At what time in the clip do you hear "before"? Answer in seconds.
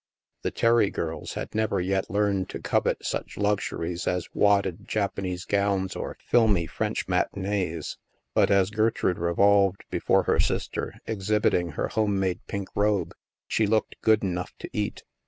9.91-10.23